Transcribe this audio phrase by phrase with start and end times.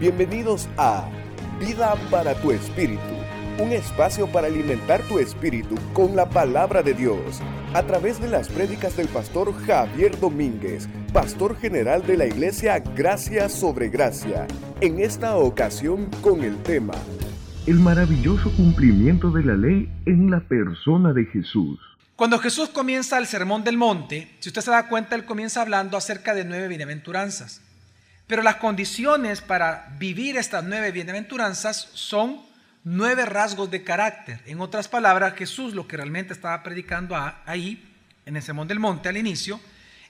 [0.00, 1.10] Bienvenidos a
[1.58, 3.02] Vida para tu Espíritu,
[3.58, 7.40] un espacio para alimentar tu espíritu con la palabra de Dios,
[7.74, 13.48] a través de las prédicas del pastor Javier Domínguez, pastor general de la iglesia Gracia
[13.48, 14.46] sobre Gracia,
[14.80, 16.94] en esta ocasión con el tema
[17.66, 21.80] El maravilloso cumplimiento de la ley en la persona de Jesús.
[22.14, 25.96] Cuando Jesús comienza el Sermón del Monte, si usted se da cuenta, él comienza hablando
[25.96, 27.62] acerca de nueve bienaventuranzas.
[28.28, 32.42] Pero las condiciones para vivir estas nueve bienaventuranzas son
[32.84, 34.40] nueve rasgos de carácter.
[34.44, 37.16] En otras palabras, Jesús lo que realmente estaba predicando
[37.46, 37.84] ahí,
[38.26, 39.58] en el Sermón del Monte al inicio,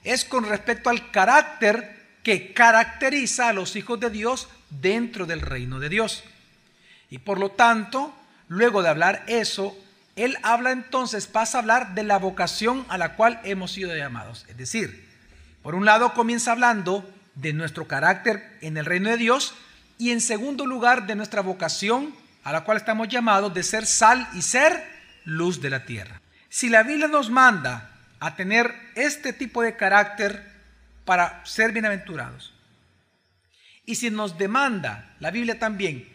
[0.03, 5.79] es con respecto al carácter que caracteriza a los hijos de Dios dentro del reino
[5.79, 6.25] de Dios.
[7.09, 8.13] Y por lo tanto,
[8.49, 9.77] luego de hablar eso,
[10.17, 14.45] él habla entonces, pasa a hablar de la vocación a la cual hemos sido llamados.
[14.49, 15.07] Es decir,
[15.63, 17.09] por un lado comienza hablando
[17.41, 19.55] de nuestro carácter en el reino de Dios
[19.97, 24.27] y en segundo lugar de nuestra vocación a la cual estamos llamados de ser sal
[24.33, 24.83] y ser
[25.25, 26.21] luz de la tierra.
[26.49, 30.43] Si la Biblia nos manda a tener este tipo de carácter
[31.05, 32.53] para ser bienaventurados,
[33.85, 36.07] y si nos demanda la Biblia también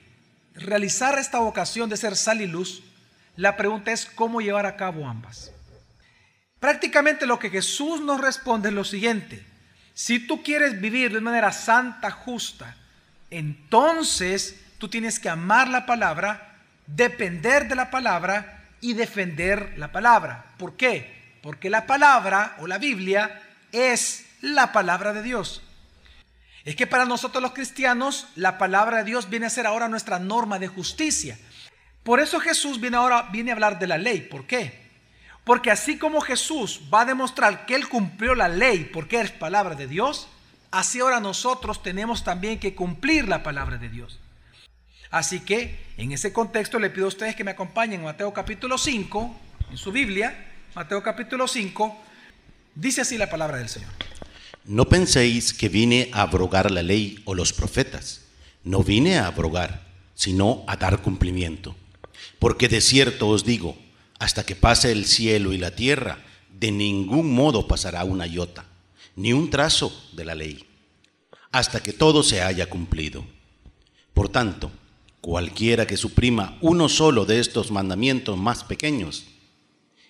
[0.55, 2.83] realizar esta vocación de ser sal y luz,
[3.37, 5.53] la pregunta es cómo llevar a cabo ambas.
[6.61, 9.45] Prácticamente lo que Jesús nos responde es lo siguiente.
[9.95, 12.77] Si tú quieres vivir de manera santa, justa,
[13.31, 20.47] entonces tú tienes que amar la palabra, depender de la palabra y defender la palabra.
[20.59, 21.39] ¿Por qué?
[21.43, 25.63] Porque la palabra o la Biblia es la palabra de Dios.
[26.65, 30.19] Es que para nosotros los cristianos la palabra de Dios viene a ser ahora nuestra
[30.19, 31.39] norma de justicia.
[32.03, 34.23] Por eso Jesús viene ahora viene a hablar de la ley.
[34.23, 34.84] ¿Por qué?
[35.45, 39.75] Porque así como Jesús va a demostrar que Él cumplió la ley porque es palabra
[39.75, 40.27] de Dios,
[40.71, 44.19] así ahora nosotros tenemos también que cumplir la palabra de Dios.
[45.11, 48.79] Así que en ese contexto le pido a ustedes que me acompañen en Mateo capítulo
[48.79, 49.37] 5,
[49.71, 51.97] en su Biblia, Mateo capítulo 5,
[52.75, 53.91] dice así la palabra del Señor.
[54.65, 58.23] No penséis que vine a abrogar la ley o los profetas.
[58.65, 59.83] No vine a abrogar,
[60.15, 61.77] sino a dar cumplimiento.
[62.39, 63.77] Porque de cierto os digo,
[64.19, 66.19] hasta que pase el cielo y la tierra,
[66.51, 68.65] de ningún modo pasará una iota,
[69.17, 70.67] ni un trazo de la ley,
[71.53, 73.25] hasta que todo se haya cumplido.
[74.13, 74.71] Por tanto,
[75.21, 79.25] cualquiera que suprima uno solo de estos mandamientos más pequeños,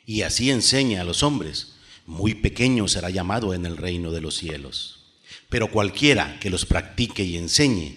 [0.07, 1.77] y así enseña a los hombres,
[2.07, 5.05] muy pequeño será llamado en el reino de los cielos.
[5.49, 7.97] Pero cualquiera que los practique y enseñe,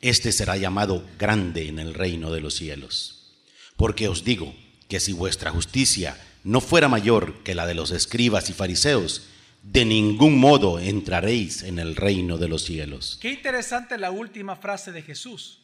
[0.00, 3.32] éste será llamado grande en el reino de los cielos.
[3.76, 4.54] Porque os digo,
[4.88, 9.28] que si vuestra justicia no fuera mayor que la de los escribas y fariseos,
[9.62, 13.18] de ningún modo entraréis en el reino de los cielos.
[13.20, 15.60] Qué interesante la última frase de Jesús.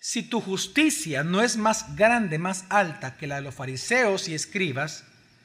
[0.00, 4.34] Si tu justicia no es más grande, más alta que la de los fariseos y
[4.34, 5.04] escribas,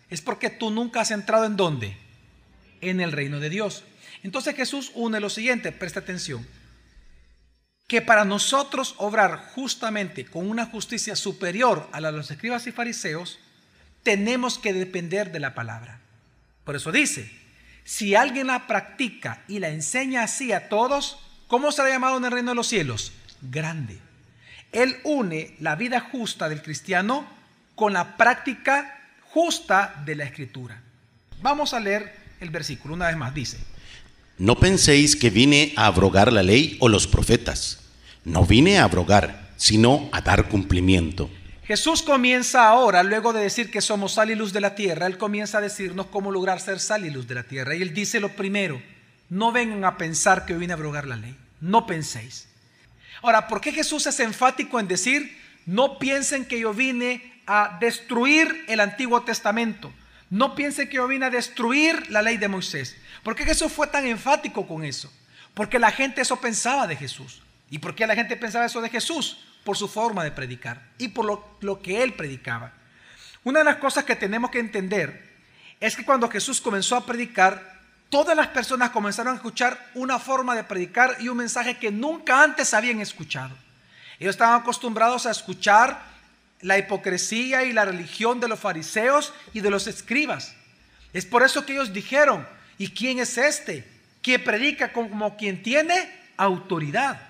[0.09, 1.97] es porque tú nunca has entrado en dónde?
[2.81, 3.83] En el reino de Dios.
[4.23, 6.45] Entonces Jesús une lo siguiente, presta atención
[7.87, 12.71] que para nosotros obrar justamente con una justicia superior a la de los escribas y
[12.71, 13.39] fariseos,
[14.03, 15.99] tenemos que depender de la palabra.
[16.63, 17.31] Por eso dice,
[17.83, 22.31] si alguien la practica y la enseña así a todos, ¿cómo será llamado en el
[22.31, 23.11] reino de los cielos?
[23.41, 23.99] Grande.
[24.71, 27.27] Él une la vida justa del cristiano
[27.75, 28.99] con la práctica
[29.31, 30.81] justa de la escritura.
[31.41, 33.33] Vamos a leer el versículo una vez más.
[33.33, 33.57] Dice,
[34.41, 37.77] no penséis que vine a abrogar la ley o los profetas.
[38.25, 41.29] No vine a abrogar, sino a dar cumplimiento.
[41.63, 45.19] Jesús comienza ahora, luego de decir que somos sal y luz de la tierra, Él
[45.19, 47.75] comienza a decirnos cómo lograr ser sal y luz de la tierra.
[47.75, 48.81] Y Él dice lo primero,
[49.29, 52.47] no vengan a pensar que vine a abrogar la ley, no penséis.
[53.21, 55.37] Ahora, ¿por qué Jesús es enfático en decir,
[55.67, 59.93] no piensen que yo vine a destruir el Antiguo Testamento?
[60.31, 62.95] No piensen que yo vine a destruir la ley de Moisés.
[63.21, 65.11] ¿Por qué Jesús fue tan enfático con eso?
[65.53, 67.41] Porque la gente eso pensaba de Jesús.
[67.69, 69.43] ¿Y por qué la gente pensaba eso de Jesús?
[69.65, 72.71] Por su forma de predicar y por lo, que él predicaba.
[73.43, 75.29] Una de las cosas que tenemos que entender
[75.81, 80.55] es que cuando Jesús comenzó a predicar, todas las personas comenzaron a escuchar una forma
[80.55, 83.53] de predicar y un mensaje que nunca antes habían escuchado.
[84.17, 86.10] Ellos estaban acostumbrados a escuchar
[86.61, 90.55] la hipocresía y la religión de los fariseos y de los escribas.
[91.13, 92.47] Es por eso que ellos dijeron,
[92.77, 93.87] ¿y quién es este?
[94.21, 97.21] Que predica como quien tiene autoridad.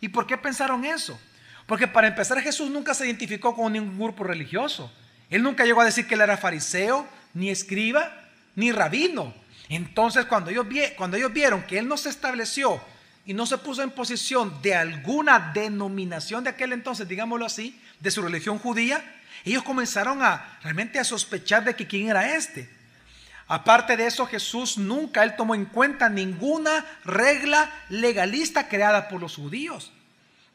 [0.00, 1.18] ¿Y por qué pensaron eso?
[1.66, 4.92] Porque para empezar Jesús nunca se identificó con ningún grupo religioso.
[5.28, 8.12] Él nunca llegó a decir que él era fariseo, ni escriba,
[8.54, 9.34] ni rabino.
[9.68, 10.66] Entonces cuando ellos,
[10.96, 12.80] cuando ellos vieron que él no se estableció
[13.24, 18.10] y no se puso en posición de alguna denominación de aquel entonces, digámoslo así, de
[18.10, 19.02] su religión judía,
[19.44, 22.68] ellos comenzaron a realmente a sospechar de que quién era este.
[23.48, 29.36] Aparte de eso, Jesús nunca él tomó en cuenta ninguna regla legalista creada por los
[29.36, 29.92] judíos.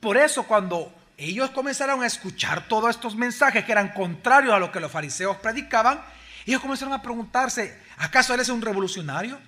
[0.01, 4.71] Por eso cuando ellos comenzaron a escuchar todos estos mensajes que eran contrarios a lo
[4.71, 6.01] que los fariseos predicaban,
[6.45, 9.39] ellos comenzaron a preguntarse, ¿acaso él es un revolucionario?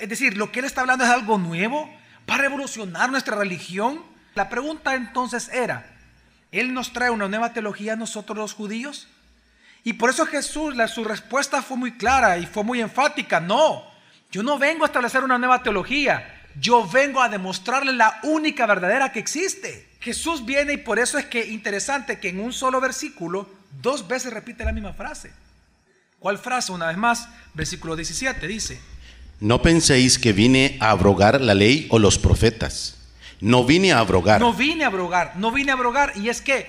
[0.00, 1.88] Es decir, lo que él está hablando es algo nuevo
[2.24, 4.02] para revolucionar nuestra religión.
[4.34, 5.95] La pregunta entonces era,
[6.52, 9.08] ¿él nos trae una nueva teología a nosotros los judíos?
[9.84, 13.38] Y por eso Jesús, su respuesta fue muy clara y fue muy enfática.
[13.38, 13.84] No,
[14.32, 16.42] yo no vengo a establecer una nueva teología.
[16.58, 19.88] Yo vengo a demostrarle la única verdadera que existe.
[20.00, 23.48] Jesús viene y por eso es que interesante que en un solo versículo
[23.82, 25.32] dos veces repite la misma frase.
[26.18, 26.72] ¿Cuál frase?
[26.72, 28.80] Una vez más, versículo 17 dice.
[29.38, 32.96] No penséis que vine a abrogar la ley o los profetas.
[33.40, 34.40] No vine a abrogar.
[34.40, 36.12] No vine a abrogar, no vine a abrogar.
[36.16, 36.68] Y es que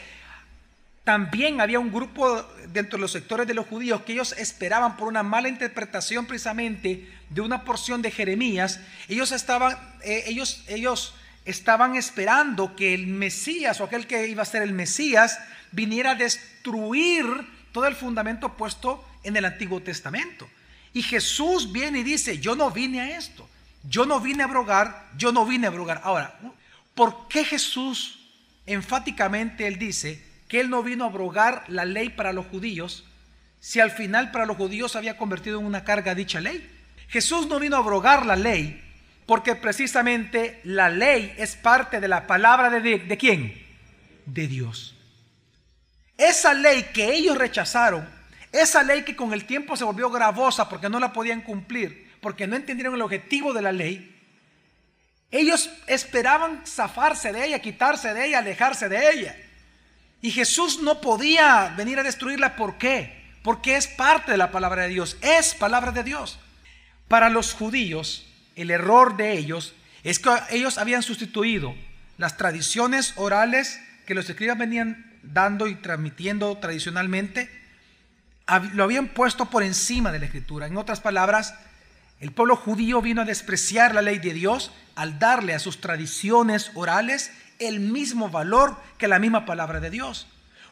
[1.03, 5.07] también había un grupo dentro de los sectores de los judíos que ellos esperaban por
[5.07, 8.81] una mala interpretación precisamente de una porción de Jeremías.
[9.07, 11.15] Ellos estaban, eh, ellos, ellos
[11.45, 15.39] estaban esperando que el Mesías o aquel que iba a ser el Mesías
[15.71, 17.25] viniera a destruir
[17.71, 20.49] todo el fundamento puesto en el Antiguo Testamento.
[20.93, 23.47] Y Jesús viene y dice, yo no vine a esto,
[23.87, 26.01] yo no vine a abrogar, yo no vine a abrogar.
[26.03, 26.37] Ahora,
[26.97, 28.17] ¿por qué Jesús
[28.65, 33.05] enfáticamente él dice, que él no vino a abrogar la ley para los judíos,
[33.59, 36.69] si al final para los judíos había convertido en una carga dicha ley.
[37.07, 38.83] Jesús no vino a abrogar la ley
[39.25, 43.65] porque precisamente la ley es parte de la palabra de, de quién?
[44.25, 44.95] De Dios.
[46.17, 48.07] Esa ley que ellos rechazaron,
[48.51, 52.47] esa ley que con el tiempo se volvió gravosa porque no la podían cumplir, porque
[52.47, 54.16] no entendieron el objetivo de la ley,
[55.31, 59.35] ellos esperaban zafarse de ella, quitarse de ella, alejarse de ella.
[60.21, 62.55] Y Jesús no podía venir a destruirla.
[62.55, 63.23] ¿Por qué?
[63.43, 65.17] Porque es parte de la palabra de Dios.
[65.21, 66.39] Es palabra de Dios.
[67.07, 68.25] Para los judíos,
[68.55, 71.75] el error de ellos es que ellos habían sustituido
[72.17, 77.49] las tradiciones orales que los escribas venían dando y transmitiendo tradicionalmente,
[78.73, 80.67] lo habían puesto por encima de la escritura.
[80.67, 81.53] En otras palabras,
[82.19, 86.71] el pueblo judío vino a despreciar la ley de Dios al darle a sus tradiciones
[86.73, 90.27] orales el mismo valor que la misma palabra de Dios.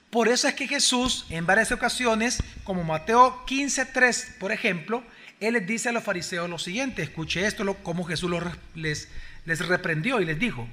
[0.09, 5.03] Por eso es que Jesús en varias ocasiones, como Mateo 15.3, por ejemplo,
[5.39, 8.31] Él les dice a los fariseos lo siguiente, escuche esto, como Jesús
[8.73, 9.07] les,
[9.45, 10.67] les reprendió y les dijo.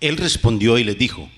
[0.00, 1.30] Él respondió y les dijo,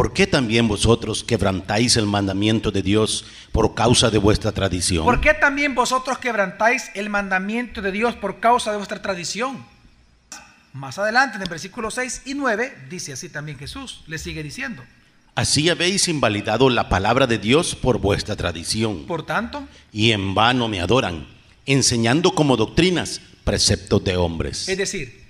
[0.00, 5.04] ¿por qué también vosotros quebrantáis el mandamiento de Dios por causa de vuestra tradición?
[5.04, 9.62] ¿Por qué también vosotros quebrantáis el mandamiento de Dios por causa de vuestra tradición?
[10.72, 14.82] Más adelante, en el versículo 6 y 9, dice así también Jesús, le sigue diciendo.
[15.34, 19.04] Así habéis invalidado la palabra de Dios por vuestra tradición.
[19.04, 19.68] Por tanto.
[19.92, 21.26] Y en vano me adoran,
[21.66, 24.66] enseñando como doctrinas preceptos de hombres.
[24.66, 25.22] Es decir,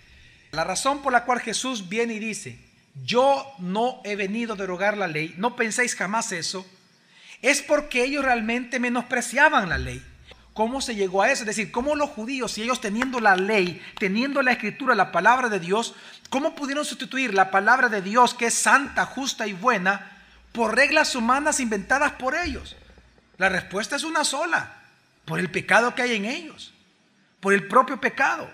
[0.53, 2.70] la razón por la cual Jesús viene y dice,
[3.03, 6.67] yo no he venido a derogar la ley, no penséis jamás eso,
[7.43, 10.05] es porque ellos realmente menospreciaban la ley.
[10.53, 11.43] ¿Cómo se llegó a eso?
[11.43, 15.49] Es decir, ¿cómo los judíos, si ellos teniendo la ley, teniendo la escritura, la palabra
[15.49, 15.95] de Dios,
[16.29, 20.11] cómo pudieron sustituir la palabra de Dios, que es santa, justa y buena,
[20.53, 22.77] por reglas humanas inventadas por ellos?
[23.39, 24.75] La respuesta es una sola,
[25.25, 26.75] por el pecado que hay en ellos,
[27.39, 28.51] por el propio pecado.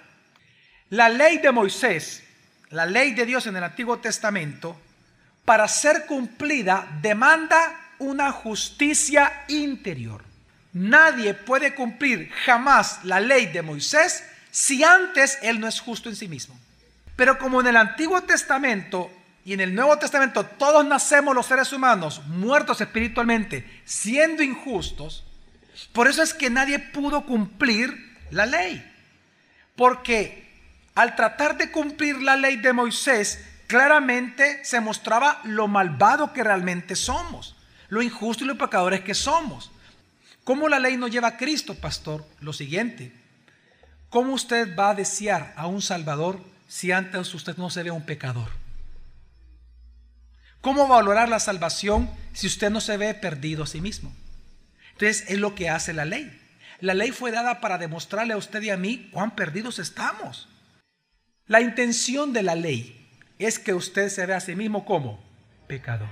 [0.90, 2.22] La ley de Moisés,
[2.70, 4.80] la ley de Dios en el Antiguo Testamento,
[5.44, 10.24] para ser cumplida demanda una justicia interior.
[10.72, 16.16] Nadie puede cumplir jamás la ley de Moisés si antes él no es justo en
[16.16, 16.58] sí mismo.
[17.14, 19.10] Pero como en el Antiguo Testamento
[19.44, 25.24] y en el Nuevo Testamento todos nacemos los seres humanos muertos espiritualmente, siendo injustos,
[25.92, 28.84] por eso es que nadie pudo cumplir la ley.
[29.76, 30.45] Porque
[30.96, 36.96] al tratar de cumplir la ley de Moisés, claramente se mostraba lo malvado que realmente
[36.96, 37.54] somos,
[37.88, 39.70] lo injusto y lo pecadores que somos.
[40.42, 42.26] ¿Cómo la ley no lleva a Cristo, pastor?
[42.40, 43.12] Lo siguiente,
[44.08, 48.06] ¿cómo usted va a desear a un Salvador si antes usted no se ve un
[48.06, 48.48] pecador?
[50.62, 54.14] ¿Cómo valorar la salvación si usted no se ve perdido a sí mismo?
[54.92, 56.40] Entonces es lo que hace la ley.
[56.80, 60.48] La ley fue dada para demostrarle a usted y a mí cuán perdidos estamos.
[61.48, 63.06] La intención de la ley
[63.38, 65.22] es que usted se vea a sí mismo como
[65.66, 66.08] pecador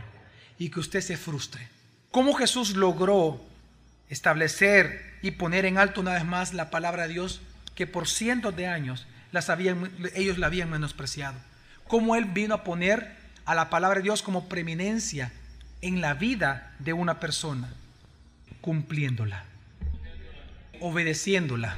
[0.58, 1.68] y que usted se frustre.
[2.10, 3.40] ¿Cómo Jesús logró
[4.08, 7.40] establecer y poner en alto una vez más la palabra de Dios
[7.74, 9.06] que por cientos de años
[10.14, 11.36] ellos la habían menospreciado.
[11.88, 15.32] cómo Él vino a poner a la palabra de Dios como preeminencia
[15.80, 17.68] en la vida de una persona,
[18.60, 19.44] cumpliéndola,
[20.80, 21.76] obedeciéndola.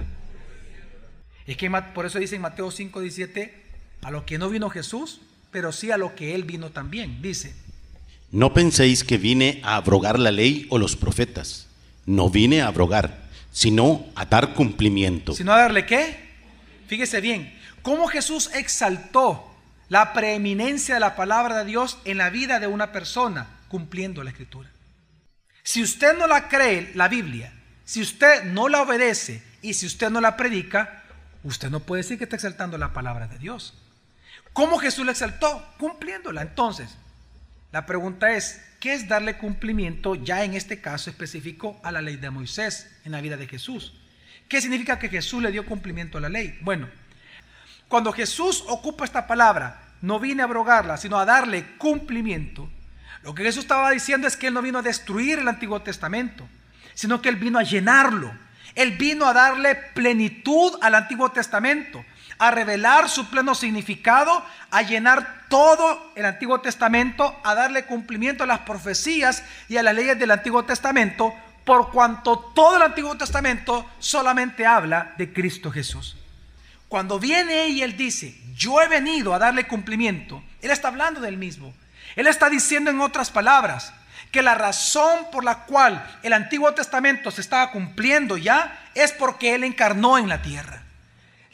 [1.47, 3.63] Es que por eso dice en Mateo 5, 17,
[4.03, 7.23] a lo que no vino Jesús, pero sí a lo que Él vino también.
[7.23, 7.55] Dice,
[8.33, 11.69] no penséis que vine a abrogar la ley o los profetas.
[12.05, 15.35] No vine a abrogar, sino a dar cumplimiento.
[15.35, 16.27] ¿Sino a darle qué?
[16.89, 19.53] Fíjese bien, cómo Jesús exaltó
[19.89, 24.31] la preeminencia de la palabra de Dios en la vida de una persona cumpliendo la
[24.31, 24.71] escritura.
[25.63, 27.53] Si usted no la cree, la Biblia,
[27.85, 31.05] si usted no la obedece y si usted no la predica,
[31.47, 33.75] usted no puede decir que está exaltando la palabra de Dios.
[34.53, 35.65] ¿Cómo Jesús la exaltó?
[35.79, 36.43] Cumpliéndola.
[36.43, 36.97] Entonces,
[37.73, 42.17] la pregunta es, ¿qué es darle cumplimiento ya en este caso específico a la ley
[42.17, 43.95] de Moisés en la vida de Jesús?
[44.49, 46.59] ¿Qué significa que Jesús le dio cumplimiento a la ley?
[46.63, 46.89] Bueno,
[47.89, 52.71] cuando Jesús ocupa esta palabra, no viene a abrogarla, sino a darle cumplimiento.
[53.23, 56.49] Lo que Jesús estaba diciendo es que Él no vino a destruir el Antiguo Testamento,
[56.95, 58.33] sino que Él vino a llenarlo.
[58.77, 62.05] Él vino a darle plenitud al Antiguo Testamento,
[62.39, 68.47] a revelar su pleno significado, a llenar todo el Antiguo Testamento, a darle cumplimiento a
[68.47, 73.91] las profecías y a las leyes del Antiguo Testamento, por cuanto todo el Antiguo Testamento
[73.99, 76.17] solamente habla de Cristo Jesús.
[76.89, 81.37] Cuando viene y él dice, yo he venido a darle cumplimiento, él está hablando del
[81.37, 81.75] mismo.
[82.15, 83.93] Él está diciendo en otras palabras
[84.37, 89.55] que la razón por la cual el Antiguo Testamento se estaba cumpliendo ya es porque
[89.55, 90.83] él encarnó en la tierra.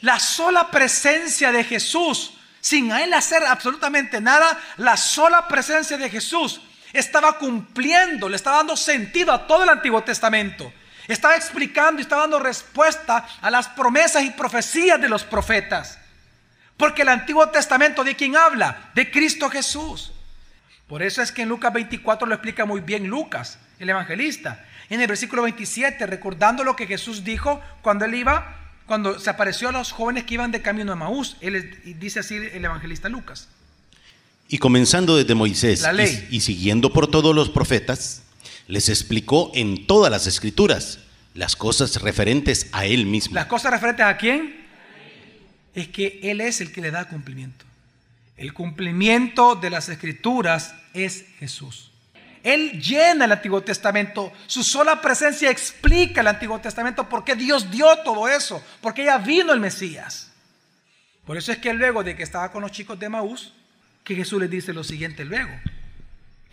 [0.01, 6.09] La sola presencia de Jesús, sin a él hacer absolutamente nada, la sola presencia de
[6.09, 6.59] Jesús
[6.91, 10.73] estaba cumpliendo, le estaba dando sentido a todo el Antiguo Testamento.
[11.07, 15.99] Estaba explicando y estaba dando respuesta a las promesas y profecías de los profetas.
[16.75, 18.91] Porque el Antiguo Testamento de quién habla?
[18.93, 20.11] De Cristo Jesús.
[20.93, 24.63] Por eso es que en Lucas 24 lo explica muy bien Lucas, el evangelista.
[24.91, 29.69] En el versículo 27, recordando lo que Jesús dijo cuando él iba, cuando se apareció
[29.69, 31.35] a los jóvenes que iban de camino a Maús.
[31.41, 33.47] Él dice así el evangelista Lucas.
[34.47, 35.83] Y comenzando desde Moisés
[36.29, 38.21] Y, y siguiendo por todos los profetas,
[38.67, 40.99] les explicó en todas las escrituras
[41.33, 43.33] las cosas referentes a él mismo.
[43.33, 44.63] ¿Las cosas referentes a quién?
[45.73, 47.65] Es que Él es el que le da cumplimiento.
[48.37, 51.91] El cumplimiento de las escrituras es Jesús.
[52.43, 54.31] Él llena el Antiguo Testamento.
[54.47, 59.53] Su sola presencia explica el Antiguo Testamento porque Dios dio todo eso, porque ya vino
[59.53, 60.31] el Mesías.
[61.25, 63.53] Por eso es que luego de que estaba con los chicos de Maús,
[64.03, 65.51] que Jesús les dice lo siguiente luego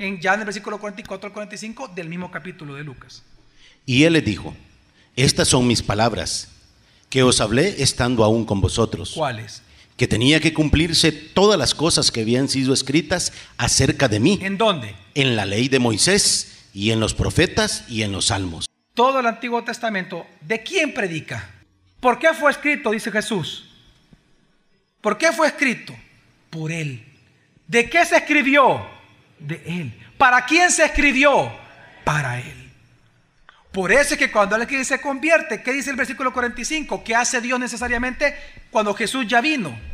[0.00, 3.22] en, ya en el versículo 44 al 45 del mismo capítulo de Lucas.
[3.86, 4.54] Y él le dijo,
[5.14, 6.48] estas son mis palabras,
[7.08, 9.12] que os hablé estando aún con vosotros.
[9.14, 9.62] ¿Cuáles?
[10.00, 14.38] Que tenía que cumplirse todas las cosas que habían sido escritas acerca de mí.
[14.40, 14.94] ¿En dónde?
[15.14, 18.64] En la ley de Moisés y en los profetas y en los salmos.
[18.94, 21.50] Todo el Antiguo Testamento, ¿de quién predica?
[22.00, 22.92] ¿Por qué fue escrito?
[22.92, 23.68] Dice Jesús.
[25.02, 25.94] ¿Por qué fue escrito?
[26.48, 27.04] Por él.
[27.66, 28.80] ¿De qué se escribió?
[29.38, 29.92] de Él.
[30.16, 31.52] ¿Para quién se escribió?
[32.04, 32.72] Para Él.
[33.70, 37.04] Por eso es que cuando alguien se convierte, ¿qué dice el versículo 45?
[37.04, 38.34] ¿Qué hace Dios necesariamente
[38.70, 39.89] cuando Jesús ya vino?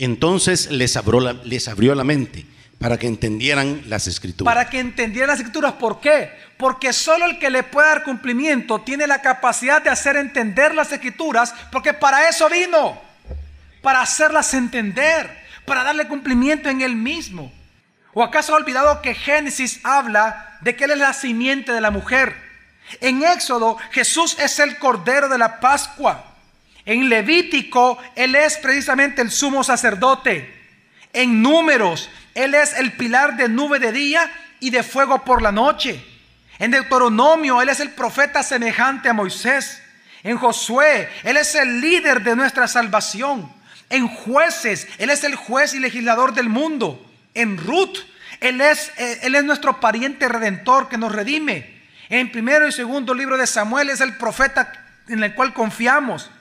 [0.00, 2.46] Entonces les abrió la, mente
[2.78, 4.52] para que entendieran las escrituras.
[4.52, 5.74] Para que entendieran las escrituras.
[5.74, 6.30] ¿Por qué?
[6.56, 10.90] Porque solo el que le puede dar cumplimiento tiene la capacidad de hacer entender las
[10.90, 12.98] escrituras, porque para eso vino,
[13.82, 15.30] para hacerlas entender,
[15.66, 17.52] para darle cumplimiento en él mismo.
[18.14, 21.90] ¿O acaso ha olvidado que Génesis habla de que Él es la simiente de la
[21.90, 22.34] mujer?
[23.00, 26.29] En Éxodo, Jesús es el Cordero de la Pascua.
[26.90, 30.52] En Levítico, Él es precisamente el sumo sacerdote.
[31.12, 34.28] En Números, Él es el pilar de nube de día
[34.58, 36.04] y de fuego por la noche.
[36.58, 39.80] En Deuteronomio, Él es el profeta semejante a Moisés.
[40.24, 43.48] En Josué, Él es el líder de nuestra salvación.
[43.88, 47.98] En jueces, Él es el juez y legislador del mundo en Ruth.
[48.40, 51.82] Él es, eh, él es nuestro pariente redentor que nos redime.
[52.08, 54.72] En primero y segundo libro de Samuel es el profeta
[55.06, 56.32] en el cual confiamos.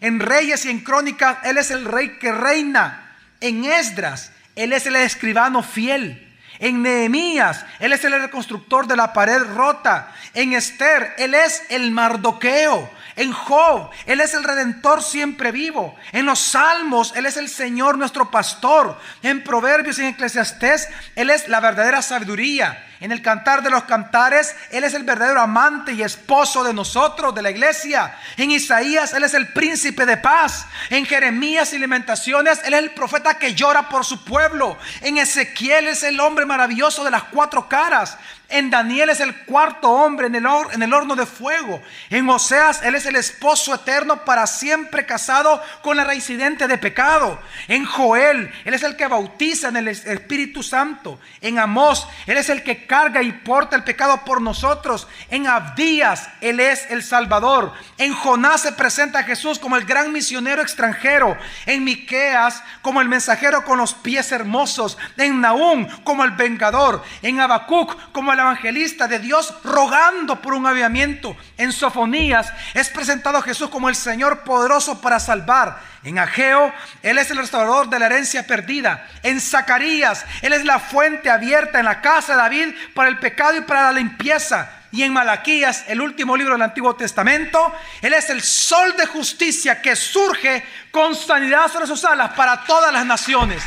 [0.00, 3.16] En Reyes y en Crónicas Él es el rey que reina.
[3.40, 6.24] En Esdras Él es el escribano fiel.
[6.60, 10.12] En Nehemías, Él es el reconstructor de la pared rota.
[10.34, 12.90] En Esther, Él es el mardoqueo.
[13.14, 15.96] En Job, Él es el redentor siempre vivo.
[16.12, 18.98] En los Salmos, Él es el Señor nuestro pastor.
[19.22, 22.84] En Proverbios y en Eclesiastés, Él es la verdadera sabiduría.
[23.00, 27.34] En el cantar de los cantares, Él es el verdadero amante y esposo de nosotros,
[27.34, 28.16] de la iglesia.
[28.36, 30.66] En Isaías, Él es el príncipe de paz.
[30.90, 34.76] En Jeremías y Lamentaciones, Él es el profeta que llora por su pueblo.
[35.02, 38.18] En Ezequiel es el hombre maravilloso de las cuatro caras.
[38.50, 41.82] En Daniel es el cuarto hombre en el, en el, horno de fuego.
[42.08, 47.38] En Oseas Él es el esposo eterno para siempre casado con la reincidente de pecado.
[47.68, 51.20] En Joel Él es el que bautiza en el Espíritu Santo.
[51.42, 55.06] En Amós Él es el que carga y porta el pecado por nosotros.
[55.30, 57.72] En Abdías Él es el Salvador.
[57.98, 61.36] En Jonás se presenta a Jesús como el gran misionero extranjero.
[61.66, 64.98] En Miqueas como el mensajero con los pies hermosos.
[65.16, 67.04] En Nahum como el vengador.
[67.22, 71.36] En Habacuc como el evangelista de Dios rogando por un aviamiento.
[71.56, 75.98] En Sofonías es presentado a Jesús como el Señor poderoso para salvar.
[76.04, 79.06] En Ageo, Él es el restaurador de la herencia perdida.
[79.22, 83.56] En Zacarías, Él es la fuente abierta en la casa de David para el pecado
[83.56, 84.70] y para la limpieza.
[84.90, 89.82] Y en Malaquías, el último libro del Antiguo Testamento, Él es el sol de justicia
[89.82, 93.62] que surge con sanidad sobre sus alas para todas las naciones.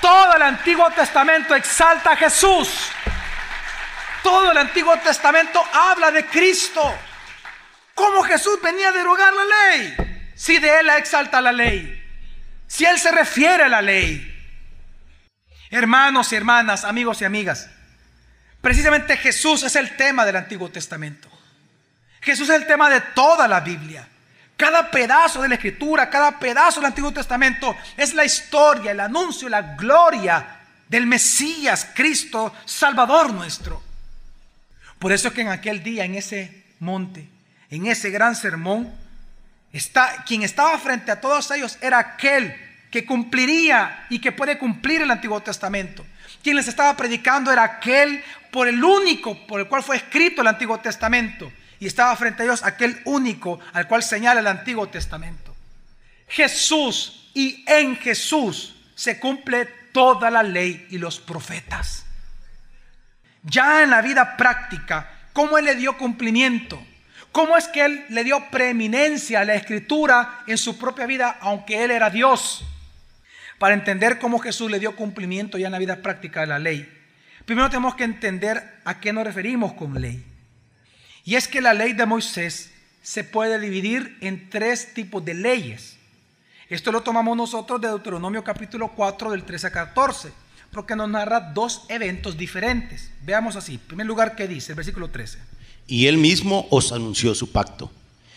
[0.00, 2.68] Todo el Antiguo Testamento exalta a Jesús.
[4.22, 6.82] Todo el Antiguo Testamento habla de Cristo.
[7.94, 9.94] ¿Cómo Jesús venía a derogar la ley?
[10.34, 11.96] Si de Él la exalta la ley.
[12.66, 14.26] Si Él se refiere a la ley.
[15.70, 17.68] Hermanos y hermanas, amigos y amigas.
[18.60, 21.28] Precisamente Jesús es el tema del Antiguo Testamento.
[22.20, 24.06] Jesús es el tema de toda la Biblia.
[24.56, 29.48] Cada pedazo de la Escritura, cada pedazo del Antiguo Testamento es la historia, el anuncio,
[29.48, 33.82] la gloria del Mesías, Cristo, Salvador nuestro.
[34.98, 37.26] Por eso es que en aquel día, en ese monte,
[37.70, 38.92] en ese gran sermón,
[39.72, 42.54] está, quien estaba frente a todos ellos era aquel
[42.90, 46.04] que cumpliría y que puede cumplir el Antiguo Testamento.
[46.42, 50.48] Quien les estaba predicando era aquel por el único por el cual fue escrito el
[50.48, 51.52] Antiguo Testamento.
[51.78, 55.54] Y estaba frente a ellos aquel único al cual señala el Antiguo Testamento.
[56.28, 62.04] Jesús y en Jesús se cumple toda la ley y los profetas
[63.42, 66.82] ya en la vida práctica, cómo Él le dio cumplimiento.
[67.32, 71.84] ¿Cómo es que Él le dio preeminencia a la escritura en su propia vida, aunque
[71.84, 72.64] Él era Dios?
[73.58, 76.92] Para entender cómo Jesús le dio cumplimiento ya en la vida práctica de la ley,
[77.50, 80.24] primero tenemos que entender a qué nos referimos con ley.
[81.24, 82.70] Y es que la ley de Moisés
[83.02, 85.96] se puede dividir en tres tipos de leyes.
[86.68, 90.32] Esto lo tomamos nosotros de Deuteronomio capítulo 4 del 13 a 14
[90.70, 93.10] porque nos narra dos eventos diferentes.
[93.24, 93.72] Veamos así.
[93.72, 95.40] En primer lugar, ¿qué dice el versículo 13?
[95.88, 97.90] Y él mismo os anunció su pacto,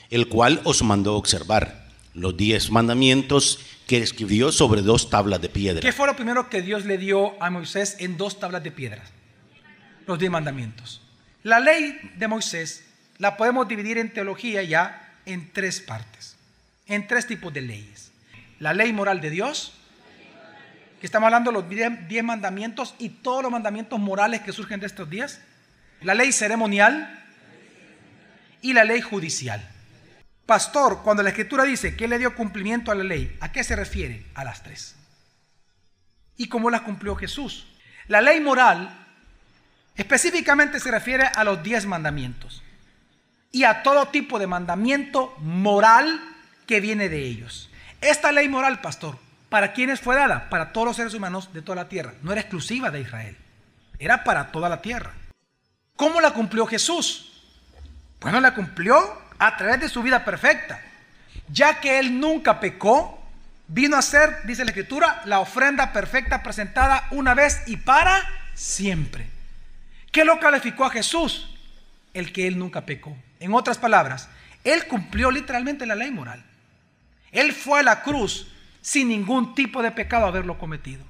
[0.10, 3.60] el cual os mandó observar los diez mandamientos
[3.94, 5.80] que escribió sobre dos tablas de piedra.
[5.80, 9.04] ¿Qué fue lo primero que Dios le dio a Moisés en dos tablas de piedra?
[10.08, 11.04] Los diez mandamientos.
[11.44, 12.86] La ley de Moisés
[13.20, 16.36] la podemos dividir en teología ya en tres partes,
[16.88, 18.12] en tres tipos de leyes.
[18.58, 19.74] La ley moral de Dios,
[21.04, 25.08] estamos hablando de los diez mandamientos y todos los mandamientos morales que surgen de estos
[25.08, 25.40] días.
[26.02, 27.24] La ley ceremonial
[28.60, 29.70] y la ley judicial.
[30.46, 33.76] Pastor, cuando la escritura dice que le dio cumplimiento a la ley, ¿a qué se
[33.76, 34.26] refiere?
[34.36, 34.96] A las tres.
[36.36, 37.68] ¿Y cómo las cumplió Jesús?
[38.08, 39.08] La ley moral
[39.96, 42.64] específicamente se refiere a los diez mandamientos
[43.52, 46.20] y a todo tipo de mandamiento moral
[46.66, 47.70] que viene de ellos.
[48.02, 49.18] Esta ley moral, pastor,
[49.54, 50.50] ¿Para quiénes fue dada?
[50.50, 52.16] Para todos los seres humanos de toda la tierra.
[52.24, 53.38] No era exclusiva de Israel.
[54.00, 55.14] Era para toda la tierra.
[55.96, 57.32] ¿Cómo la cumplió Jesús?
[58.20, 58.98] Bueno, la cumplió
[59.40, 60.82] a través de su vida perfecta.
[61.50, 63.22] Ya que Él nunca pecó,
[63.68, 69.28] vino a ser, dice la Escritura, la ofrenda perfecta presentada una vez y para siempre.
[70.12, 71.56] ¿Qué lo calificó a Jesús?
[72.14, 73.18] El que Él nunca pecó.
[73.40, 74.30] En otras palabras,
[74.64, 76.44] Él cumplió literalmente la ley moral.
[77.32, 78.48] Él fue a la cruz
[78.82, 81.04] sin ningún tipo de pecado haberlo cometido.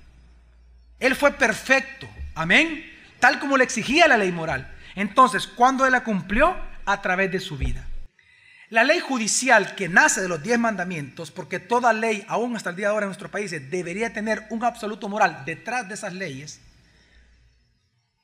[1.00, 4.72] Él fue perfecto, amén, tal como le exigía la ley moral.
[4.96, 6.56] Entonces, ¿cuándo él la cumplió?
[6.86, 7.86] A través de su vida.
[8.74, 12.76] La ley judicial que nace de los diez mandamientos, porque toda ley, aún hasta el
[12.76, 16.60] día de ahora en nuestros países, debería tener un absoluto moral detrás de esas leyes,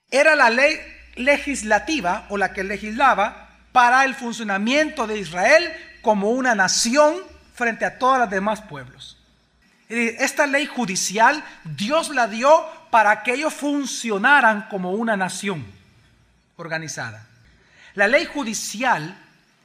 [0.10, 0.76] era la ley
[1.14, 7.18] legislativa o la que legislaba para el funcionamiento de Israel como una nación
[7.54, 9.20] frente a todos los demás pueblos.
[9.88, 15.64] Esta ley judicial Dios la dio para que ellos funcionaran como una nación
[16.58, 17.28] organizada.
[17.94, 19.16] La ley judicial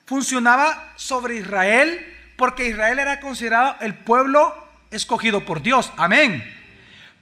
[0.07, 4.55] funcionaba sobre Israel porque Israel era considerado el pueblo
[4.91, 5.93] escogido por Dios.
[5.97, 6.43] Amén.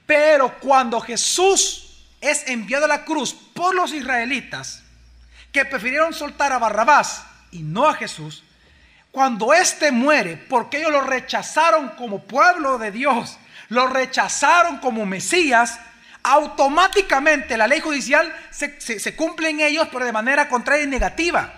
[0.06, 4.82] Pero cuando Jesús es enviado a la cruz por los israelitas
[5.52, 8.42] que prefirieron soltar a Barrabás y no a Jesús,
[9.10, 15.78] cuando éste muere, porque ellos lo rechazaron como pueblo de Dios, lo rechazaron como Mesías,
[16.22, 21.52] automáticamente la ley judicial se, cumple en ellos, pero de manera contraria y negativa.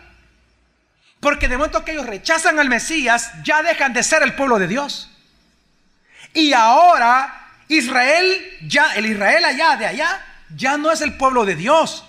[1.25, 4.69] Porque de momento que ellos rechazan al Mesías, ya dejan de ser el pueblo de
[4.69, 5.09] Dios.
[6.35, 10.23] Y ahora Israel, ya, el Israel allá de allá,
[10.55, 12.05] ya no es el pueblo de Dios.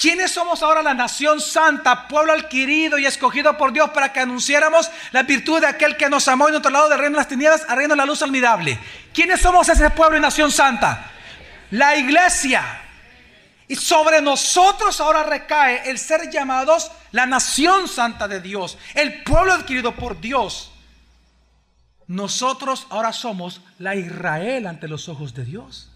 [0.00, 4.92] ¿Quiénes somos ahora la nación santa, pueblo adquirido y escogido por Dios para que anunciáramos
[5.10, 7.66] la virtud de aquel que nos amó y nos lado del reino de las tinieblas
[7.68, 8.78] a reino de la luz admirable?
[9.12, 11.10] ¿Quiénes somos ese pueblo y nación santa?
[11.72, 12.85] La iglesia.
[13.68, 19.52] Y sobre nosotros ahora recae el ser llamados la nación santa de Dios, el pueblo
[19.52, 20.72] adquirido por Dios.
[22.06, 25.90] Nosotros ahora somos la Israel ante los ojos de Dios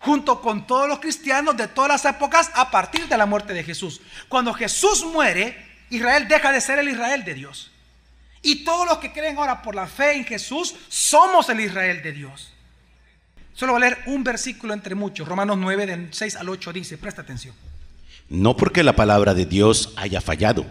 [0.00, 3.62] junto con todos los cristianos de todas las épocas a partir de la muerte de
[3.62, 4.00] Jesús.
[4.28, 7.70] Cuando Jesús muere, Israel deja de ser el Israel de Dios.
[8.42, 12.12] Y todos los que creen ahora por la fe en Jesús somos el Israel de
[12.12, 12.52] Dios.
[13.60, 15.28] Solo voy a leer un versículo entre muchos.
[15.28, 17.54] Romanos 9, del 6 al 8 dice, presta atención.
[18.30, 20.64] No porque la palabra de Dios haya fallado,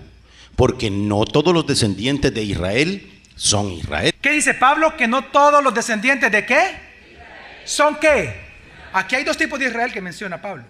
[0.56, 4.12] porque no todos los descendientes de Israel son Israel.
[4.20, 4.98] ¿Qué dice Pablo?
[4.98, 6.80] Que no todos los descendientes de qué?
[7.64, 8.34] ¿Son qué?
[8.92, 10.64] Aquí hay dos tipos de Israel que menciona Pablo.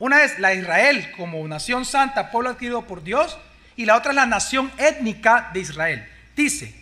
[0.00, 3.38] Una es la Israel como nación santa, pueblo adquirido por Dios,
[3.76, 6.04] y la otra es la nación étnica de Israel.
[6.34, 6.74] Dice,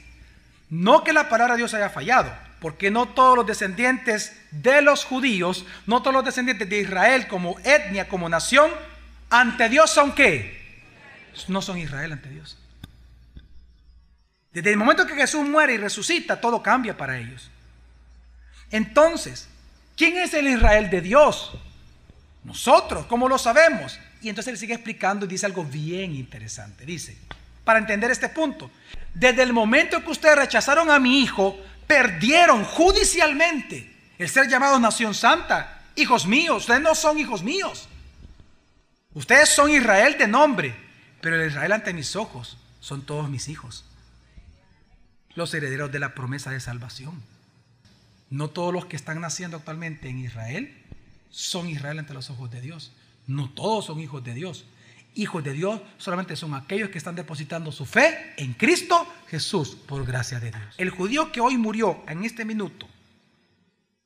[0.71, 5.05] no que la palabra de Dios haya fallado, porque no todos los descendientes de los
[5.05, 8.71] judíos, no todos los descendientes de Israel como etnia, como nación,
[9.31, 10.83] ante Dios son qué?
[11.49, 12.59] No son Israel ante Dios.
[14.53, 17.51] Desde el momento que Jesús muere y resucita, todo cambia para ellos.
[18.71, 19.49] Entonces,
[19.99, 21.51] ¿Quién es el Israel de Dios?
[22.45, 23.99] Nosotros, ¿cómo lo sabemos?
[24.23, 26.87] Y entonces él sigue explicando y dice algo bien interesante.
[26.87, 27.19] Dice,
[27.65, 28.71] para entender este punto,
[29.13, 35.15] desde el momento que ustedes rechazaron a mi hijo, perdieron judicialmente el ser llamado nación
[35.15, 35.83] santa.
[35.97, 37.89] Hijos míos, ustedes no son hijos míos.
[39.15, 40.77] Ustedes son Israel de nombre,
[41.21, 43.85] pero el Israel ante mis ojos son todos mis hijos.
[45.35, 47.21] Los herederos de la promesa de salvación.
[48.31, 50.85] No todos los que están naciendo actualmente en Israel
[51.31, 52.93] son Israel ante los ojos de Dios.
[53.27, 54.67] No todos son hijos de Dios.
[55.19, 60.07] Hijos de Dios solamente son aquellos que están depositando su fe en Cristo Jesús por
[60.07, 60.77] gracia de Dios.
[60.79, 62.89] El judío que hoy murió en este minuto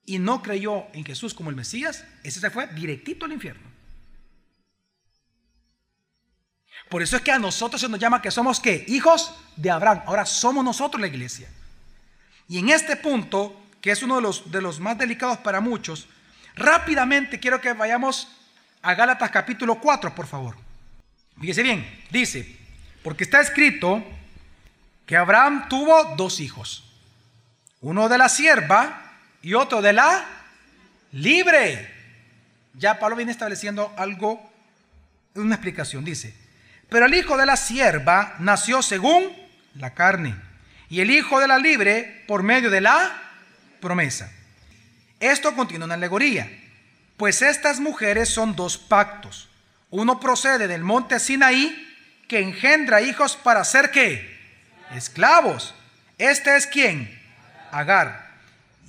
[0.06, 3.60] y no creyó en Jesús como el Mesías, ese se fue directito al infierno.
[6.88, 8.82] Por eso es que a nosotros se nos llama que somos qué?
[8.88, 10.04] Hijos de Abraham.
[10.06, 11.46] Ahora somos nosotros la iglesia.
[12.48, 16.08] Y en este punto que es uno de los, de los más delicados para muchos,
[16.54, 18.28] rápidamente quiero que vayamos
[18.80, 20.61] a Gálatas capítulo 4, por favor.
[21.40, 22.56] Fíjese bien, dice,
[23.02, 24.04] porque está escrito
[25.06, 26.84] que Abraham tuvo dos hijos,
[27.80, 30.24] uno de la sierva y otro de la
[31.12, 31.90] libre.
[32.74, 34.52] Ya Pablo viene estableciendo algo,
[35.34, 36.34] una explicación, dice,
[36.88, 39.32] pero el hijo de la sierva nació según
[39.74, 40.36] la carne
[40.88, 43.20] y el hijo de la libre por medio de la
[43.80, 44.30] promesa.
[45.18, 46.50] Esto contiene una alegoría,
[47.16, 49.48] pues estas mujeres son dos pactos.
[49.92, 51.78] Uno procede del monte Sinaí,
[52.26, 54.40] que engendra hijos para ser qué?
[54.94, 55.74] Esclavos.
[56.16, 57.20] Este es quién?
[57.70, 58.38] Agar.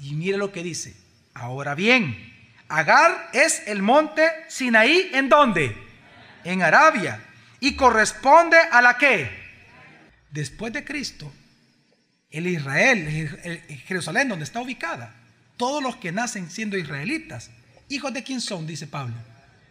[0.01, 0.95] Y mire lo que dice.
[1.33, 2.33] Ahora bien,
[2.69, 5.77] Agar es el monte Sinaí en dónde?
[6.45, 7.19] En Arabia.
[7.59, 9.29] Y corresponde a la qué?
[10.31, 11.33] Después de Cristo,
[12.31, 13.07] el Israel,
[13.43, 15.13] el Jerusalén, donde está ubicada.
[15.57, 17.51] Todos los que nacen siendo israelitas,
[17.89, 19.15] hijos de quién son, dice Pablo,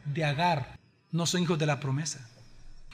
[0.04, 0.81] de Agar,
[1.12, 2.26] no son hijos de la promesa.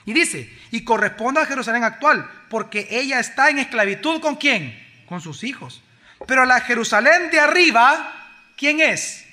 [0.05, 4.77] Y dice, y corresponde a Jerusalén actual, porque ella está en esclavitud con quién?
[5.07, 5.81] Con sus hijos.
[6.27, 9.25] Pero la Jerusalén de arriba, ¿quién es?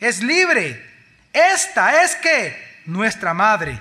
[0.00, 0.84] Es libre.
[1.32, 3.78] Esta es que nuestra madre.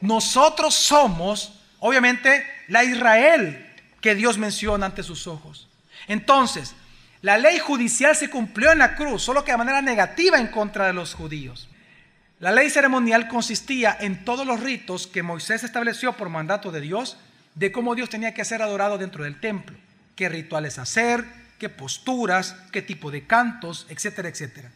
[0.00, 5.68] Nosotros somos, obviamente, la Israel que Dios menciona ante sus ojos.
[6.06, 6.74] Entonces,
[7.22, 10.86] la ley judicial se cumplió en la cruz, solo que de manera negativa en contra
[10.86, 11.68] de los judíos.
[12.44, 17.16] La ley ceremonial consistía en todos los ritos que Moisés estableció por mandato de Dios
[17.54, 19.78] de cómo Dios tenía que ser adorado dentro del templo,
[20.14, 21.24] qué rituales hacer,
[21.58, 24.70] qué posturas, qué tipo de cantos, etcétera, etcétera.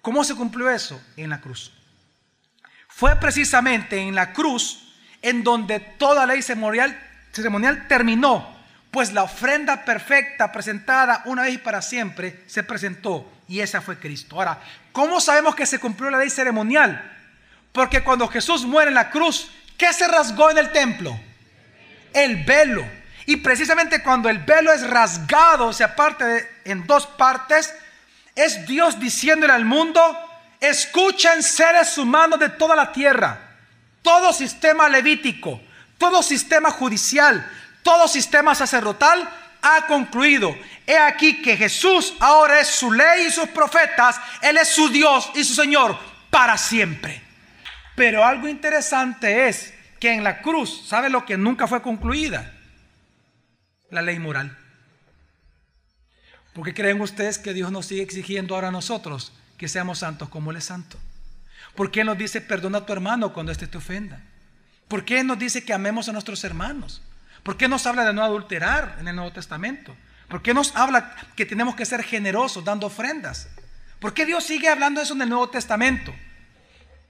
[0.00, 0.98] ¿Cómo se cumplió eso?
[1.18, 1.72] En la cruz.
[2.88, 6.98] Fue precisamente en la cruz en donde toda ley ceremonial,
[7.32, 8.48] ceremonial terminó
[8.90, 13.98] pues la ofrenda perfecta presentada una vez y para siempre se presentó y esa fue
[13.98, 14.36] Cristo.
[14.36, 14.60] Ahora,
[14.92, 17.12] ¿cómo sabemos que se cumplió la ley ceremonial?
[17.72, 21.18] Porque cuando Jesús muere en la cruz, ¿qué se rasgó en el templo?
[22.12, 22.84] El velo.
[23.26, 27.74] Y precisamente cuando el velo es rasgado, se aparte en dos partes,
[28.34, 30.00] es Dios diciéndole al mundo,
[30.60, 33.38] escuchen seres humanos de toda la tierra,
[34.02, 35.60] todo sistema levítico,
[35.98, 37.50] todo sistema judicial,
[37.82, 39.28] todo sistema sacerdotal
[39.64, 40.54] ha concluido.
[40.86, 45.30] He aquí que Jesús ahora es su ley y sus profetas, Él es su Dios
[45.34, 45.98] y su Señor
[46.30, 47.22] para siempre.
[47.96, 52.52] Pero algo interesante es que en la cruz, ¿sabe lo que nunca fue concluida?
[53.90, 54.56] La ley moral.
[56.52, 60.28] ¿Por qué creen ustedes que Dios nos sigue exigiendo ahora a nosotros que seamos santos
[60.28, 60.98] como Él es santo?
[61.74, 64.20] ¿Por qué nos dice perdona a tu hermano cuando éste te ofenda?
[64.88, 67.00] ¿Por qué nos dice que amemos a nuestros hermanos?
[67.44, 69.94] ¿Por qué nos habla de no adulterar en el Nuevo Testamento?
[70.28, 73.48] ¿Por qué nos habla que tenemos que ser generosos dando ofrendas?
[74.00, 76.12] ¿Por qué Dios sigue hablando eso en el Nuevo Testamento?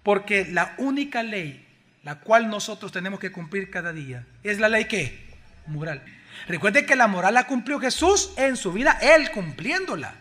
[0.03, 1.67] Porque la única ley
[2.03, 5.25] la cual nosotros tenemos que cumplir cada día es la ley que
[5.67, 6.03] moral.
[6.47, 10.15] Recuerde que la moral la cumplió Jesús en su vida, él cumpliéndola.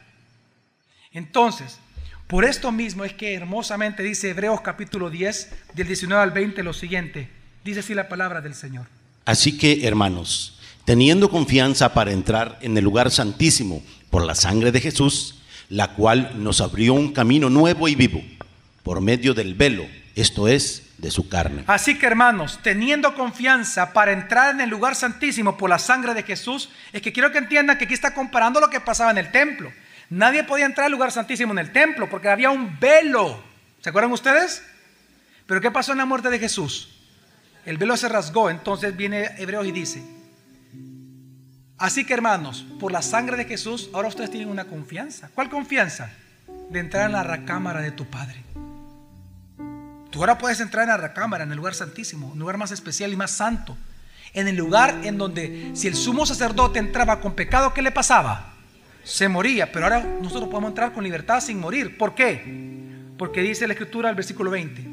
[1.12, 1.80] Entonces,
[2.28, 6.74] por esto mismo es que hermosamente dice Hebreos capítulo 10, del 19 al 20 lo
[6.74, 7.30] siguiente.
[7.66, 8.88] Dice así la palabra del Señor.
[9.26, 14.82] Así que, hermanos, teniendo confianza para entrar en el lugar santísimo por la sangre de
[14.82, 15.36] Jesús,
[15.70, 18.22] la cual nos abrió un camino nuevo y vivo
[18.84, 21.64] por medio del velo, esto es, de su carne.
[21.68, 26.24] Así que hermanos, teniendo confianza para entrar en el lugar santísimo por la sangre de
[26.24, 29.32] Jesús, es que quiero que entiendan que aquí está comparando lo que pasaba en el
[29.32, 29.72] templo.
[30.10, 33.42] Nadie podía entrar al lugar santísimo en el templo porque había un velo.
[33.82, 34.64] ¿Se acuerdan ustedes?
[35.46, 36.93] Pero ¿qué pasó en la muerte de Jesús?
[37.66, 40.04] El velo se rasgó, entonces viene Hebreos y dice,
[41.78, 45.30] así que hermanos, por la sangre de Jesús, ahora ustedes tienen una confianza.
[45.34, 46.12] ¿Cuál confianza?
[46.70, 48.44] De entrar en la recámara de tu Padre.
[50.10, 53.12] Tú ahora puedes entrar en la recámara, en el lugar santísimo, un lugar más especial
[53.14, 53.78] y más santo.
[54.34, 58.54] En el lugar en donde si el sumo sacerdote entraba con pecado, ¿qué le pasaba?
[59.04, 61.98] Se moría, pero ahora nosotros podemos entrar con libertad sin morir.
[61.98, 62.44] ¿Por qué?
[63.18, 64.86] Porque dice la escritura al versículo 20.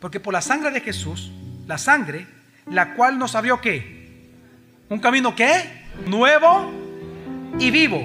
[0.00, 1.32] Porque por la sangre de Jesús,
[1.68, 2.26] la sangre,
[2.66, 4.32] la cual nos abrió qué?
[4.88, 5.84] Un camino qué?
[6.06, 6.72] Nuevo
[7.60, 8.04] y vivo.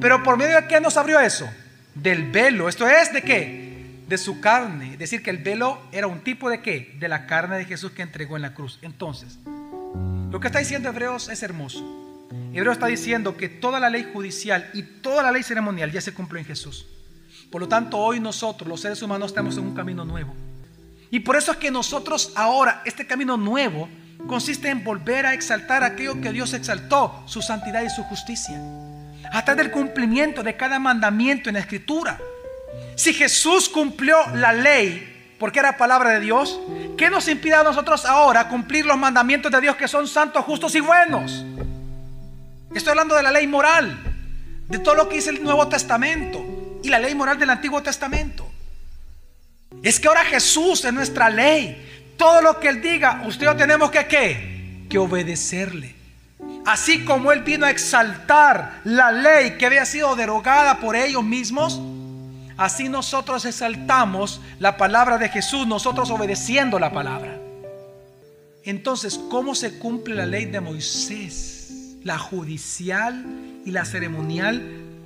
[0.00, 1.48] Pero por medio de qué nos abrió eso?
[1.94, 2.68] Del velo.
[2.68, 3.66] Esto es de qué?
[4.06, 4.92] de su carne.
[4.92, 6.94] Es decir, que el velo era un tipo de qué?
[6.98, 8.78] De la carne de Jesús que entregó en la cruz.
[8.82, 9.38] Entonces,
[10.30, 12.28] lo que está diciendo Hebreos es hermoso.
[12.52, 16.14] Hebreos está diciendo que toda la ley judicial y toda la ley ceremonial ya se
[16.14, 16.86] cumplió en Jesús.
[17.50, 20.34] Por lo tanto, hoy nosotros, los seres humanos, estamos en un camino nuevo.
[21.10, 23.88] Y por eso es que nosotros ahora, este camino nuevo,
[24.26, 28.60] consiste en volver a exaltar aquello que Dios exaltó, su santidad y su justicia.
[29.32, 32.18] Hasta del cumplimiento de cada mandamiento en la escritura.
[32.96, 36.58] Si Jesús cumplió la ley porque era palabra de Dios,
[36.96, 40.74] ¿qué nos impide a nosotros ahora cumplir los mandamientos de Dios que son santos, justos
[40.74, 41.44] y buenos?
[42.74, 43.98] Estoy hablando de la ley moral,
[44.68, 46.44] de todo lo que dice el Nuevo Testamento
[46.82, 48.45] y la ley moral del Antiguo Testamento.
[49.86, 51.80] Es que ahora Jesús es nuestra ley.
[52.16, 54.84] Todo lo que Él diga, usted yo tenemos que ¿qué?
[54.90, 55.94] Que obedecerle.
[56.64, 61.80] Así como Él vino a exaltar la ley que había sido derogada por ellos mismos,
[62.56, 67.38] Así nosotros exaltamos la palabra de Jesús, nosotros obedeciendo la palabra.
[68.64, 71.98] Entonces, ¿cómo se cumple la ley de Moisés?
[72.02, 73.24] La judicial
[73.64, 74.62] y la ceremonial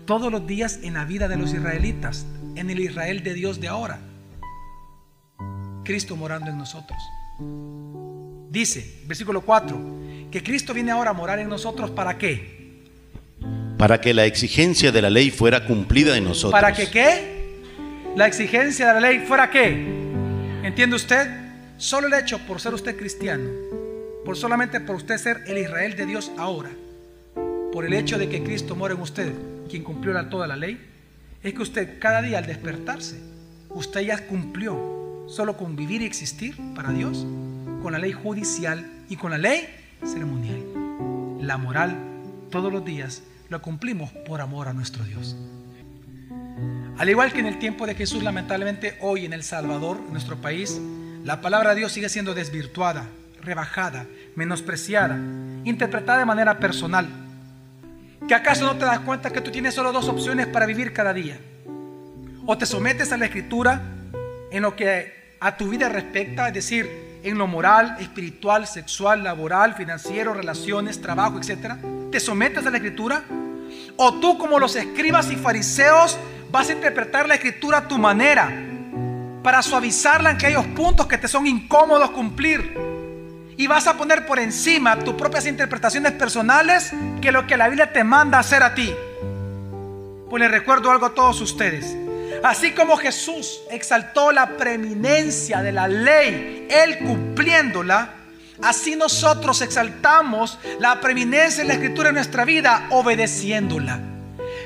[0.07, 3.69] todos los días en la vida de los israelitas, en el Israel de Dios de
[3.69, 3.99] ahora.
[5.90, 7.03] Cristo morando en nosotros.
[8.48, 9.76] Dice, versículo 4,
[10.31, 12.85] que Cristo viene ahora a morar en nosotros para qué?
[13.76, 16.53] Para que la exigencia de la ley fuera cumplida en nosotros.
[16.53, 17.40] ¿Para que qué?
[18.14, 19.85] la exigencia de la ley fuera qué?
[20.62, 21.29] ¿Entiende usted?
[21.76, 23.50] Solo el hecho por ser usted cristiano,
[24.24, 26.70] por solamente por usted ser el Israel de Dios ahora,
[27.72, 29.33] por el hecho de que Cristo mora en usted,
[29.68, 30.81] quien cumplió toda la ley,
[31.42, 33.18] es que usted cada día al despertarse,
[33.70, 35.00] usted ya cumplió
[35.31, 37.25] solo con vivir y existir para Dios,
[37.83, 39.69] con la ley judicial y con la ley
[40.05, 41.38] ceremonial.
[41.40, 41.97] La moral
[42.51, 45.37] todos los días lo cumplimos por amor a nuestro Dios.
[46.99, 50.37] Al igual que en el tiempo de Jesús, lamentablemente hoy en El Salvador, en nuestro
[50.37, 50.81] país,
[51.25, 53.09] la palabra de Dios sigue siendo desvirtuada,
[53.40, 55.16] rebajada, menospreciada,
[55.64, 57.09] interpretada de manera personal.
[58.29, 61.14] ¿Que acaso no te das cuenta que tú tienes solo dos opciones para vivir cada
[61.14, 61.38] día?
[62.47, 63.81] O te sometes a la escritura
[64.51, 69.74] en lo que a tu vida respecta, es decir, en lo moral, espiritual, sexual, laboral,
[69.74, 71.74] financiero, relaciones, trabajo, etc.
[72.12, 73.24] ¿Te sometes a la escritura?
[73.96, 76.18] O tú como los escribas y fariseos
[76.50, 78.50] vas a interpretar la escritura a tu manera
[79.42, 82.76] para suavizarla en aquellos puntos que te son incómodos cumplir.
[83.57, 87.92] Y vas a poner por encima tus propias interpretaciones personales que lo que la Biblia
[87.92, 88.94] te manda hacer a ti.
[90.29, 91.96] Pues les recuerdo algo a todos ustedes.
[92.43, 98.14] Así como Jesús exaltó la preeminencia de la ley, Él cumpliéndola,
[98.62, 104.01] así nosotros exaltamos la preeminencia de la escritura en nuestra vida, obedeciéndola.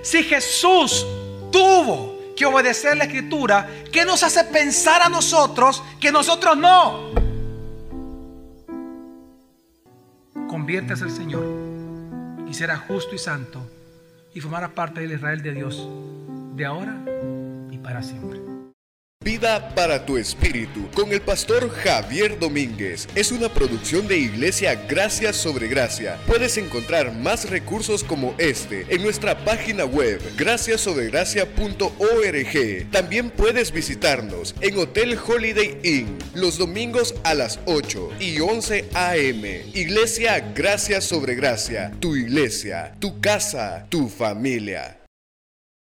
[0.02, 1.06] Si Jesús
[1.50, 7.12] tuvo que obedecer la escritura, ¿qué nos hace pensar a nosotros que nosotros no?
[10.48, 11.44] Conviertes al Señor
[12.48, 13.60] y será justo y santo
[14.34, 15.88] y formará parte del Israel de Dios
[16.54, 16.96] de ahora
[17.84, 18.40] para siempre.
[19.24, 25.32] Vida para tu espíritu con el pastor Javier Domínguez es una producción de Iglesia Gracia
[25.32, 26.18] sobre Gracia.
[26.26, 32.90] Puedes encontrar más recursos como este en nuestra página web graciasobregracia.org.
[32.90, 39.64] También puedes visitarnos en Hotel Holiday Inn los domingos a las 8 y 11 a.m.
[39.72, 44.98] Iglesia Gracia sobre Gracia, tu iglesia, tu casa, tu familia.